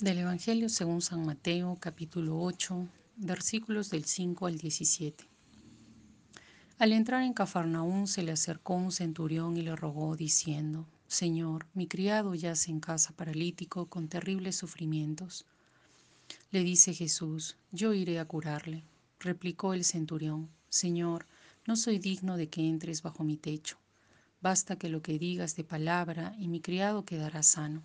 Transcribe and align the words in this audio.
Del 0.00 0.16
Evangelio 0.16 0.70
según 0.70 1.02
San 1.02 1.26
Mateo, 1.26 1.76
capítulo 1.78 2.40
8, 2.40 2.88
versículos 3.16 3.90
del 3.90 4.06
5 4.06 4.46
al 4.46 4.56
17. 4.56 5.28
Al 6.78 6.92
entrar 6.94 7.22
en 7.22 7.34
Cafarnaún 7.34 8.06
se 8.06 8.22
le 8.22 8.32
acercó 8.32 8.76
un 8.76 8.92
centurión 8.92 9.58
y 9.58 9.60
le 9.60 9.76
rogó, 9.76 10.16
diciendo, 10.16 10.86
Señor, 11.06 11.66
mi 11.74 11.86
criado 11.86 12.34
yace 12.34 12.70
en 12.70 12.80
casa 12.80 13.12
paralítico 13.14 13.90
con 13.90 14.08
terribles 14.08 14.56
sufrimientos. 14.56 15.44
Le 16.50 16.64
dice 16.64 16.94
Jesús, 16.94 17.58
yo 17.70 17.92
iré 17.92 18.20
a 18.20 18.24
curarle. 18.24 18.84
Replicó 19.18 19.74
el 19.74 19.84
centurión, 19.84 20.48
Señor, 20.70 21.26
no 21.66 21.76
soy 21.76 21.98
digno 21.98 22.38
de 22.38 22.48
que 22.48 22.66
entres 22.66 23.02
bajo 23.02 23.22
mi 23.22 23.36
techo. 23.36 23.76
Basta 24.40 24.76
que 24.76 24.88
lo 24.88 25.02
que 25.02 25.18
digas 25.18 25.56
de 25.56 25.64
palabra 25.64 26.34
y 26.38 26.48
mi 26.48 26.62
criado 26.62 27.04
quedará 27.04 27.42
sano. 27.42 27.82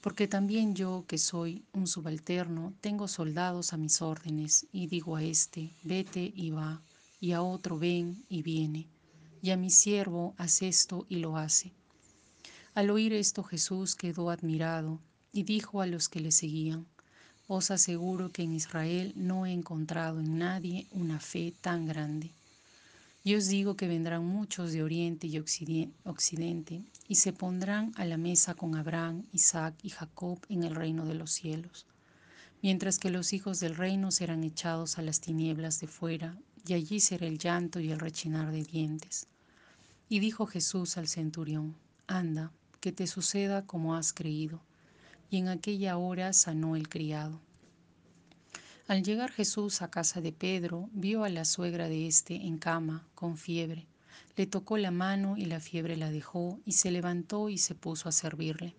Porque 0.00 0.28
también 0.28 0.74
yo, 0.74 1.04
que 1.08 1.18
soy 1.18 1.64
un 1.72 1.86
subalterno, 1.86 2.72
tengo 2.80 3.08
soldados 3.08 3.72
a 3.72 3.76
mis 3.76 4.00
órdenes, 4.00 4.66
y 4.72 4.86
digo 4.86 5.16
a 5.16 5.22
este, 5.22 5.74
vete 5.82 6.32
y 6.34 6.50
va, 6.50 6.80
y 7.20 7.32
a 7.32 7.42
otro, 7.42 7.78
ven 7.78 8.24
y 8.28 8.42
viene, 8.42 8.86
y 9.42 9.50
a 9.50 9.56
mi 9.56 9.70
siervo, 9.70 10.34
haz 10.38 10.62
esto 10.62 11.04
y 11.08 11.16
lo 11.16 11.36
hace. 11.36 11.72
Al 12.74 12.90
oír 12.90 13.12
esto 13.12 13.42
Jesús 13.42 13.96
quedó 13.96 14.30
admirado, 14.30 15.00
y 15.32 15.42
dijo 15.42 15.80
a 15.80 15.86
los 15.86 16.08
que 16.08 16.20
le 16.20 16.30
seguían, 16.30 16.86
os 17.48 17.70
aseguro 17.70 18.30
que 18.30 18.42
en 18.42 18.54
Israel 18.54 19.12
no 19.16 19.46
he 19.46 19.52
encontrado 19.52 20.20
en 20.20 20.38
nadie 20.38 20.86
una 20.92 21.18
fe 21.18 21.52
tan 21.60 21.86
grande. 21.86 22.30
Y 23.28 23.34
os 23.34 23.46
digo 23.46 23.76
que 23.76 23.88
vendrán 23.88 24.24
muchos 24.24 24.72
de 24.72 24.82
oriente 24.82 25.26
y 25.26 25.38
occidente 25.38 26.82
y 27.08 27.16
se 27.16 27.34
pondrán 27.34 27.92
a 27.96 28.06
la 28.06 28.16
mesa 28.16 28.54
con 28.54 28.74
Abraham, 28.74 29.26
Isaac 29.32 29.74
y 29.82 29.90
Jacob 29.90 30.38
en 30.48 30.62
el 30.62 30.74
reino 30.74 31.04
de 31.04 31.14
los 31.14 31.32
cielos, 31.32 31.84
mientras 32.62 32.98
que 32.98 33.10
los 33.10 33.34
hijos 33.34 33.60
del 33.60 33.76
reino 33.76 34.10
serán 34.12 34.44
echados 34.44 34.96
a 34.96 35.02
las 35.02 35.20
tinieblas 35.20 35.78
de 35.78 35.88
fuera, 35.88 36.38
y 36.66 36.72
allí 36.72 37.00
será 37.00 37.26
el 37.26 37.36
llanto 37.36 37.80
y 37.80 37.90
el 37.90 38.00
rechinar 38.00 38.50
de 38.50 38.64
dientes. 38.64 39.26
Y 40.08 40.20
dijo 40.20 40.46
Jesús 40.46 40.96
al 40.96 41.06
centurión, 41.06 41.76
Anda, 42.06 42.50
que 42.80 42.92
te 42.92 43.06
suceda 43.06 43.66
como 43.66 43.94
has 43.94 44.14
creído. 44.14 44.62
Y 45.28 45.36
en 45.36 45.48
aquella 45.48 45.98
hora 45.98 46.32
sanó 46.32 46.76
el 46.76 46.88
criado. 46.88 47.42
Al 48.88 49.02
llegar 49.02 49.30
Jesús 49.30 49.82
a 49.82 49.90
casa 49.90 50.22
de 50.22 50.32
Pedro, 50.32 50.88
vio 50.94 51.24
a 51.24 51.28
la 51.28 51.44
suegra 51.44 51.90
de 51.90 52.06
éste 52.06 52.34
en 52.34 52.56
cama, 52.56 53.06
con 53.14 53.36
fiebre. 53.36 53.86
Le 54.34 54.46
tocó 54.46 54.78
la 54.78 54.90
mano 54.90 55.36
y 55.36 55.44
la 55.44 55.60
fiebre 55.60 55.94
la 55.94 56.10
dejó, 56.10 56.58
y 56.64 56.72
se 56.72 56.90
levantó 56.90 57.50
y 57.50 57.58
se 57.58 57.74
puso 57.74 58.08
a 58.08 58.12
servirle. 58.12 58.74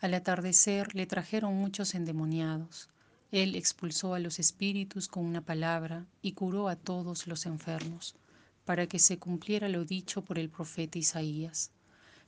Al 0.00 0.14
atardecer 0.14 0.96
le 0.96 1.06
trajeron 1.06 1.54
muchos 1.54 1.94
endemoniados. 1.94 2.88
Él 3.30 3.54
expulsó 3.54 4.14
a 4.14 4.18
los 4.18 4.40
espíritus 4.40 5.06
con 5.06 5.24
una 5.24 5.42
palabra 5.42 6.06
y 6.20 6.32
curó 6.32 6.66
a 6.66 6.74
todos 6.74 7.28
los 7.28 7.46
enfermos, 7.46 8.16
para 8.64 8.88
que 8.88 8.98
se 8.98 9.20
cumpliera 9.20 9.68
lo 9.68 9.84
dicho 9.84 10.24
por 10.24 10.40
el 10.40 10.50
profeta 10.50 10.98
Isaías. 10.98 11.70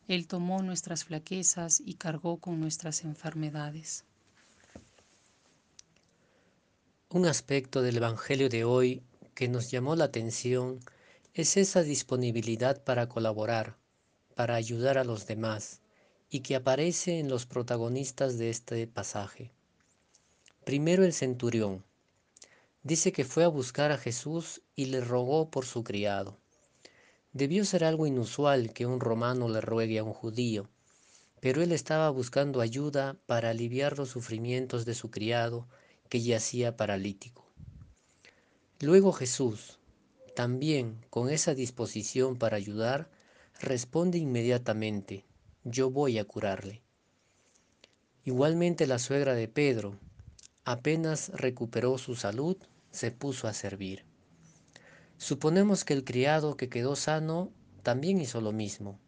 Él 0.06 0.28
tomó 0.28 0.62
nuestras 0.62 1.02
flaquezas 1.02 1.82
y 1.84 1.94
cargó 1.94 2.36
con 2.36 2.60
nuestras 2.60 3.02
enfermedades. 3.02 4.04
Un 7.08 7.24
aspecto 7.24 7.82
del 7.82 7.98
Evangelio 7.98 8.48
de 8.48 8.64
hoy 8.64 9.00
que 9.36 9.46
nos 9.46 9.70
llamó 9.70 9.94
la 9.94 10.06
atención 10.06 10.80
es 11.34 11.56
esa 11.56 11.84
disponibilidad 11.84 12.82
para 12.82 13.08
colaborar, 13.08 13.76
para 14.34 14.56
ayudar 14.56 14.98
a 14.98 15.04
los 15.04 15.24
demás, 15.24 15.82
y 16.30 16.40
que 16.40 16.56
aparece 16.56 17.20
en 17.20 17.28
los 17.28 17.46
protagonistas 17.46 18.38
de 18.38 18.50
este 18.50 18.88
pasaje. 18.88 19.52
Primero 20.64 21.04
el 21.04 21.12
centurión. 21.12 21.84
Dice 22.82 23.12
que 23.12 23.24
fue 23.24 23.44
a 23.44 23.48
buscar 23.48 23.92
a 23.92 23.98
Jesús 23.98 24.62
y 24.74 24.86
le 24.86 25.00
rogó 25.00 25.48
por 25.48 25.64
su 25.64 25.84
criado. 25.84 26.36
Debió 27.32 27.64
ser 27.64 27.84
algo 27.84 28.08
inusual 28.08 28.72
que 28.72 28.84
un 28.84 28.98
romano 28.98 29.48
le 29.48 29.60
ruegue 29.60 30.00
a 30.00 30.04
un 30.04 30.12
judío, 30.12 30.68
pero 31.38 31.62
él 31.62 31.70
estaba 31.70 32.10
buscando 32.10 32.60
ayuda 32.60 33.16
para 33.26 33.50
aliviar 33.50 33.96
los 33.96 34.08
sufrimientos 34.08 34.84
de 34.84 34.96
su 34.96 35.08
criado 35.12 35.68
que 36.08 36.20
yacía 36.20 36.76
paralítico. 36.76 37.46
Luego 38.80 39.12
Jesús, 39.12 39.78
también 40.34 41.04
con 41.08 41.30
esa 41.30 41.54
disposición 41.54 42.36
para 42.36 42.56
ayudar, 42.56 43.10
responde 43.60 44.18
inmediatamente, 44.18 45.24
yo 45.64 45.90
voy 45.90 46.18
a 46.18 46.24
curarle. 46.24 46.82
Igualmente 48.24 48.86
la 48.86 48.98
suegra 48.98 49.34
de 49.34 49.48
Pedro, 49.48 49.98
apenas 50.64 51.30
recuperó 51.30 51.96
su 51.96 52.16
salud, 52.16 52.56
se 52.90 53.10
puso 53.10 53.48
a 53.48 53.54
servir. 53.54 54.04
Suponemos 55.16 55.84
que 55.84 55.94
el 55.94 56.04
criado 56.04 56.56
que 56.56 56.68
quedó 56.68 56.96
sano 56.96 57.50
también 57.82 58.20
hizo 58.20 58.40
lo 58.40 58.52
mismo. 58.52 59.00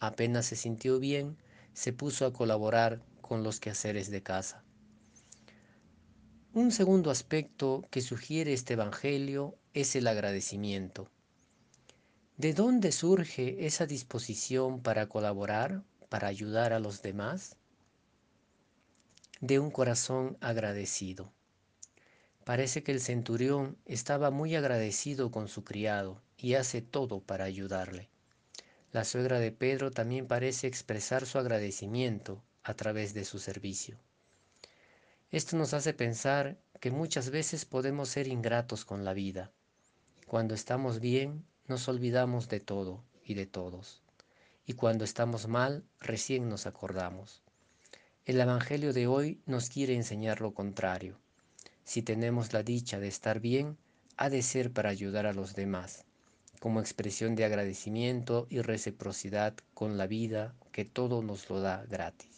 Apenas 0.00 0.46
se 0.46 0.56
sintió 0.56 0.98
bien, 0.98 1.38
se 1.72 1.92
puso 1.92 2.26
a 2.26 2.32
colaborar 2.32 3.02
con 3.22 3.42
los 3.42 3.58
quehaceres 3.58 4.10
de 4.10 4.22
casa. 4.22 4.64
Un 6.54 6.72
segundo 6.72 7.10
aspecto 7.10 7.86
que 7.90 8.00
sugiere 8.00 8.54
este 8.54 8.72
Evangelio 8.72 9.58
es 9.74 9.94
el 9.96 10.06
agradecimiento. 10.06 11.10
¿De 12.38 12.54
dónde 12.54 12.90
surge 12.90 13.66
esa 13.66 13.84
disposición 13.84 14.80
para 14.80 15.10
colaborar, 15.10 15.82
para 16.08 16.26
ayudar 16.28 16.72
a 16.72 16.80
los 16.80 17.02
demás? 17.02 17.56
De 19.40 19.58
un 19.58 19.70
corazón 19.70 20.38
agradecido. 20.40 21.30
Parece 22.44 22.82
que 22.82 22.92
el 22.92 23.02
centurión 23.02 23.76
estaba 23.84 24.30
muy 24.30 24.56
agradecido 24.56 25.30
con 25.30 25.48
su 25.48 25.64
criado 25.64 26.22
y 26.38 26.54
hace 26.54 26.80
todo 26.80 27.20
para 27.20 27.44
ayudarle. 27.44 28.08
La 28.90 29.04
suegra 29.04 29.38
de 29.38 29.52
Pedro 29.52 29.90
también 29.90 30.26
parece 30.26 30.66
expresar 30.66 31.26
su 31.26 31.38
agradecimiento 31.38 32.42
a 32.62 32.72
través 32.72 33.12
de 33.12 33.26
su 33.26 33.38
servicio. 33.38 33.98
Esto 35.30 35.58
nos 35.58 35.74
hace 35.74 35.92
pensar 35.92 36.56
que 36.80 36.90
muchas 36.90 37.28
veces 37.28 37.66
podemos 37.66 38.08
ser 38.08 38.28
ingratos 38.28 38.86
con 38.86 39.04
la 39.04 39.12
vida. 39.12 39.52
Cuando 40.26 40.54
estamos 40.54 41.00
bien, 41.00 41.44
nos 41.66 41.86
olvidamos 41.86 42.48
de 42.48 42.60
todo 42.60 43.04
y 43.22 43.34
de 43.34 43.44
todos. 43.44 44.02
Y 44.64 44.72
cuando 44.72 45.04
estamos 45.04 45.46
mal, 45.46 45.84
recién 46.00 46.48
nos 46.48 46.66
acordamos. 46.66 47.42
El 48.24 48.40
Evangelio 48.40 48.94
de 48.94 49.06
hoy 49.06 49.42
nos 49.44 49.68
quiere 49.68 49.94
enseñar 49.94 50.40
lo 50.40 50.54
contrario. 50.54 51.18
Si 51.84 52.00
tenemos 52.00 52.54
la 52.54 52.62
dicha 52.62 52.98
de 52.98 53.08
estar 53.08 53.38
bien, 53.38 53.76
ha 54.16 54.30
de 54.30 54.40
ser 54.40 54.72
para 54.72 54.88
ayudar 54.88 55.26
a 55.26 55.34
los 55.34 55.54
demás, 55.54 56.06
como 56.58 56.80
expresión 56.80 57.34
de 57.34 57.44
agradecimiento 57.44 58.46
y 58.48 58.62
reciprocidad 58.62 59.54
con 59.74 59.98
la 59.98 60.06
vida 60.06 60.54
que 60.72 60.86
todo 60.86 61.22
nos 61.22 61.50
lo 61.50 61.60
da 61.60 61.84
gratis. 61.84 62.37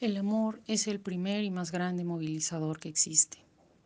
El 0.00 0.16
amor 0.16 0.62
es 0.68 0.86
el 0.86 1.00
primer 1.00 1.42
y 1.42 1.50
más 1.50 1.72
grande 1.72 2.04
movilizador 2.04 2.78
que 2.78 2.88
existe. 2.88 3.38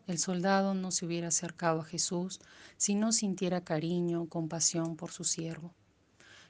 El 0.06 0.18
soldado 0.18 0.74
no 0.74 0.90
se 0.90 1.06
hubiera 1.06 1.28
acercado 1.28 1.80
a 1.80 1.84
Jesús 1.86 2.38
si 2.76 2.94
no 2.94 3.12
sintiera 3.12 3.64
cariño 3.64 4.26
compasión 4.28 4.96
por 4.96 5.10
su 5.10 5.24
siervo. 5.24 5.72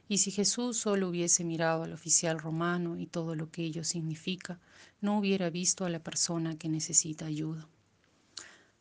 Y 0.08 0.18
si 0.18 0.32
Jesús 0.32 0.78
solo 0.78 1.08
hubiese 1.08 1.44
mirado 1.44 1.84
al 1.84 1.92
oficial 1.92 2.40
romano 2.40 2.98
y 2.98 3.06
todo 3.06 3.36
lo 3.36 3.52
que 3.52 3.62
ello 3.62 3.84
significa, 3.84 4.58
no 5.00 5.16
hubiera 5.16 5.48
visto 5.48 5.84
a 5.84 5.90
la 5.90 6.00
persona 6.00 6.58
que 6.58 6.68
necesita 6.68 7.26
ayuda. 7.26 7.68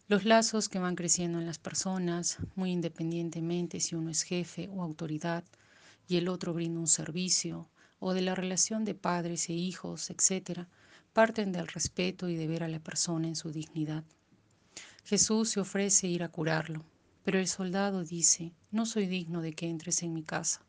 Los 0.08 0.26
lazos 0.26 0.68
que 0.68 0.80
van 0.80 0.96
creciendo 0.96 1.38
en 1.38 1.46
las 1.46 1.60
personas, 1.60 2.40
muy 2.56 2.72
independientemente 2.72 3.80
si 3.82 3.94
uno 3.94 4.10
es 4.10 4.24
jefe 4.24 4.68
o 4.74 4.82
autoridad 4.82 5.44
y 6.08 6.18
el 6.18 6.28
otro 6.28 6.56
brinda 6.56 6.80
un 6.80 6.88
servicio, 6.88 7.70
o 8.04 8.14
de 8.16 8.22
la 8.22 8.34
relación 8.34 8.84
de 8.84 8.96
padres 8.96 9.48
e 9.50 9.54
hijos, 9.54 10.10
etc., 10.10 10.68
parten 11.14 11.52
del 11.52 11.68
respeto 11.68 12.30
y 12.30 12.36
de 12.36 12.48
ver 12.48 12.64
a 12.64 12.70
la 12.70 12.80
persona 12.80 13.28
en 13.28 13.36
su 13.36 13.52
dignidad. 13.52 14.04
Jesús 15.04 15.50
se 15.50 15.60
ofrece 15.60 16.08
ir 16.08 16.24
a 16.24 16.30
curarlo, 16.30 16.86
pero 17.24 17.40
el 17.40 17.48
soldado 17.48 18.04
dice, 18.04 18.54
no 18.72 18.86
soy 18.86 19.08
digno 19.08 19.42
de 19.42 19.54
que 19.54 19.68
entres 19.68 20.04
en 20.04 20.14
mi 20.14 20.24
casa. 20.24 20.62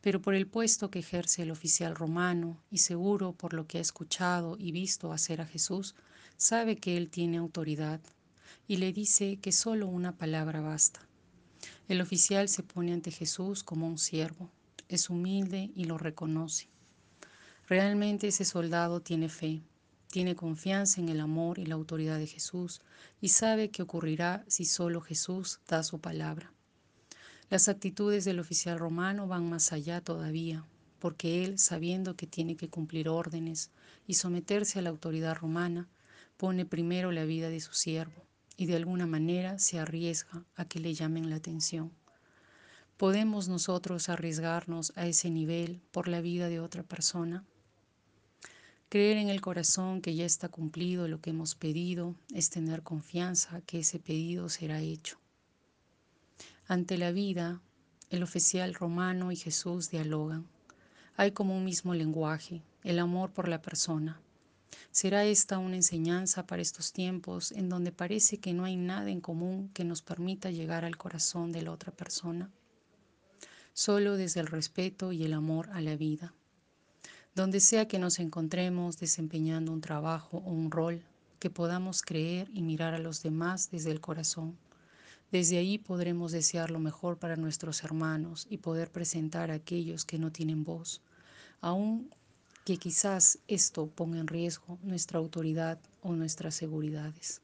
Pero 0.00 0.20
por 0.20 0.34
el 0.34 0.48
puesto 0.48 0.90
que 0.90 0.98
ejerce 0.98 1.42
el 1.42 1.52
oficial 1.52 1.94
romano, 1.94 2.58
y 2.70 2.78
seguro 2.78 3.32
por 3.32 3.54
lo 3.54 3.68
que 3.68 3.78
ha 3.78 3.80
escuchado 3.80 4.56
y 4.58 4.72
visto 4.72 5.12
hacer 5.12 5.40
a 5.40 5.46
Jesús, 5.46 5.94
sabe 6.36 6.76
que 6.76 6.96
él 6.96 7.08
tiene 7.08 7.38
autoridad, 7.38 8.00
y 8.66 8.78
le 8.78 8.92
dice 8.92 9.36
que 9.36 9.52
solo 9.52 9.86
una 9.86 10.16
palabra 10.16 10.60
basta. 10.60 11.00
El 11.86 12.00
oficial 12.00 12.48
se 12.48 12.64
pone 12.64 12.92
ante 12.92 13.12
Jesús 13.12 13.62
como 13.62 13.86
un 13.86 13.98
siervo, 13.98 14.50
es 14.88 15.08
humilde 15.08 15.70
y 15.76 15.84
lo 15.84 15.98
reconoce. 15.98 16.68
Realmente 17.68 18.28
ese 18.28 18.44
soldado 18.44 19.00
tiene 19.00 19.28
fe, 19.28 19.62
tiene 20.08 20.36
confianza 20.36 21.00
en 21.00 21.08
el 21.08 21.20
amor 21.20 21.58
y 21.58 21.66
la 21.66 21.74
autoridad 21.74 22.18
de 22.18 22.26
Jesús 22.26 22.82
y 23.20 23.28
sabe 23.28 23.70
que 23.70 23.82
ocurrirá 23.82 24.44
si 24.46 24.64
solo 24.64 25.00
Jesús 25.00 25.60
da 25.68 25.82
su 25.82 26.00
palabra. 26.00 26.52
Las 27.48 27.68
actitudes 27.68 28.24
del 28.24 28.40
oficial 28.40 28.78
romano 28.78 29.26
van 29.26 29.48
más 29.48 29.72
allá 29.72 30.00
todavía, 30.00 30.64
porque 30.98 31.44
él, 31.44 31.58
sabiendo 31.58 32.16
que 32.16 32.26
tiene 32.26 32.56
que 32.56 32.68
cumplir 32.68 33.08
órdenes 33.08 33.70
y 34.06 34.14
someterse 34.14 34.78
a 34.78 34.82
la 34.82 34.90
autoridad 34.90 35.36
romana, 35.36 35.88
pone 36.36 36.66
primero 36.66 37.12
la 37.12 37.24
vida 37.24 37.48
de 37.48 37.60
su 37.60 37.72
siervo 37.72 38.26
y 38.56 38.66
de 38.66 38.76
alguna 38.76 39.06
manera 39.06 39.58
se 39.58 39.78
arriesga 39.78 40.44
a 40.56 40.64
que 40.64 40.80
le 40.80 40.94
llamen 40.94 41.30
la 41.30 41.36
atención. 41.36 41.92
¿Podemos 42.96 43.48
nosotros 43.48 44.08
arriesgarnos 44.08 44.92
a 44.96 45.06
ese 45.06 45.30
nivel 45.30 45.80
por 45.90 46.08
la 46.08 46.20
vida 46.20 46.48
de 46.48 46.60
otra 46.60 46.82
persona? 46.82 47.44
Creer 48.92 49.16
en 49.16 49.30
el 49.30 49.40
corazón 49.40 50.02
que 50.02 50.14
ya 50.14 50.26
está 50.26 50.50
cumplido 50.50 51.08
lo 51.08 51.18
que 51.22 51.30
hemos 51.30 51.54
pedido 51.54 52.14
es 52.34 52.50
tener 52.50 52.82
confianza 52.82 53.62
que 53.62 53.78
ese 53.78 53.98
pedido 53.98 54.50
será 54.50 54.82
hecho. 54.82 55.16
Ante 56.66 56.98
la 56.98 57.10
vida, 57.10 57.62
el 58.10 58.22
oficial 58.22 58.74
romano 58.74 59.32
y 59.32 59.36
Jesús 59.36 59.88
dialogan. 59.88 60.46
Hay 61.16 61.30
como 61.30 61.56
un 61.56 61.64
mismo 61.64 61.94
lenguaje, 61.94 62.60
el 62.84 62.98
amor 62.98 63.32
por 63.32 63.48
la 63.48 63.62
persona. 63.62 64.20
¿Será 64.90 65.24
esta 65.24 65.56
una 65.56 65.76
enseñanza 65.76 66.46
para 66.46 66.60
estos 66.60 66.92
tiempos 66.92 67.50
en 67.52 67.70
donde 67.70 67.92
parece 67.92 68.40
que 68.40 68.52
no 68.52 68.66
hay 68.66 68.76
nada 68.76 69.08
en 69.08 69.22
común 69.22 69.70
que 69.72 69.84
nos 69.84 70.02
permita 70.02 70.50
llegar 70.50 70.84
al 70.84 70.98
corazón 70.98 71.50
de 71.50 71.62
la 71.62 71.72
otra 71.72 71.92
persona? 71.92 72.50
Solo 73.72 74.18
desde 74.18 74.40
el 74.40 74.48
respeto 74.48 75.12
y 75.12 75.24
el 75.24 75.32
amor 75.32 75.70
a 75.70 75.80
la 75.80 75.96
vida. 75.96 76.34
Donde 77.34 77.60
sea 77.60 77.88
que 77.88 77.98
nos 77.98 78.18
encontremos 78.18 78.98
desempeñando 78.98 79.72
un 79.72 79.80
trabajo 79.80 80.42
o 80.44 80.50
un 80.50 80.70
rol, 80.70 81.02
que 81.38 81.48
podamos 81.48 82.02
creer 82.02 82.50
y 82.52 82.60
mirar 82.62 82.92
a 82.92 82.98
los 82.98 83.22
demás 83.22 83.70
desde 83.70 83.90
el 83.90 84.00
corazón. 84.00 84.58
Desde 85.30 85.56
ahí 85.56 85.78
podremos 85.78 86.30
desear 86.30 86.70
lo 86.70 86.78
mejor 86.78 87.18
para 87.18 87.36
nuestros 87.36 87.84
hermanos 87.84 88.46
y 88.50 88.58
poder 88.58 88.92
presentar 88.92 89.50
a 89.50 89.54
aquellos 89.54 90.04
que 90.04 90.18
no 90.18 90.30
tienen 90.30 90.62
voz, 90.62 91.00
aun 91.62 92.10
que 92.66 92.76
quizás 92.76 93.38
esto 93.48 93.86
ponga 93.86 94.18
en 94.18 94.28
riesgo 94.28 94.78
nuestra 94.82 95.18
autoridad 95.18 95.80
o 96.02 96.12
nuestras 96.12 96.54
seguridades. 96.54 97.40